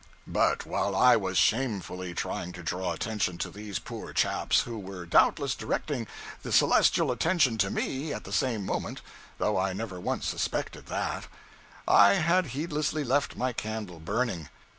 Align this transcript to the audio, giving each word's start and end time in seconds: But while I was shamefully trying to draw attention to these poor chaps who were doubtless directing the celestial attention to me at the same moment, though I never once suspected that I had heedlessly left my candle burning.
But 0.25 0.65
while 0.65 0.95
I 0.95 1.15
was 1.15 1.37
shamefully 1.37 2.15
trying 2.15 2.53
to 2.53 2.63
draw 2.63 2.91
attention 2.91 3.37
to 3.37 3.51
these 3.51 3.77
poor 3.77 4.13
chaps 4.13 4.61
who 4.61 4.79
were 4.79 5.05
doubtless 5.05 5.53
directing 5.53 6.07
the 6.41 6.51
celestial 6.51 7.11
attention 7.11 7.59
to 7.59 7.69
me 7.69 8.11
at 8.11 8.23
the 8.23 8.33
same 8.33 8.65
moment, 8.65 9.01
though 9.37 9.59
I 9.59 9.73
never 9.73 9.99
once 9.99 10.25
suspected 10.27 10.87
that 10.87 11.27
I 11.87 12.15
had 12.15 12.47
heedlessly 12.47 13.03
left 13.03 13.35
my 13.35 13.53
candle 13.53 13.99
burning. 13.99 14.49